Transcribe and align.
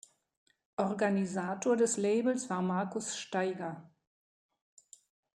Organisator 0.77 1.77
des 1.77 1.95
Labels 1.97 2.49
war 2.49 2.63
Marcus 2.63 3.15
Staiger. 3.17 3.87